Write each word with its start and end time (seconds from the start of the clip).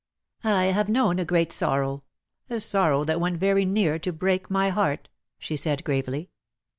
"I 0.43 0.63
have 0.65 0.89
known 0.89 1.19
a 1.19 1.25
great 1.25 1.51
sorrow, 1.51 2.03
a 2.49 2.59
sorrow 2.59 3.03
that 3.03 3.19
went 3.19 3.39
very 3.39 3.65
near 3.65 3.99
to 3.99 4.11
break 4.11 4.49
my 4.49 4.69
heart," 4.69 5.09
she 5.37 5.55
said 5.55 5.83
gravely. 5.83 6.31